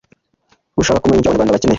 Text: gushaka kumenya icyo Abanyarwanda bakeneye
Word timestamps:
gushaka 0.77 1.01
kumenya 1.03 1.19
icyo 1.19 1.29
Abanyarwanda 1.29 1.55
bakeneye 1.55 1.69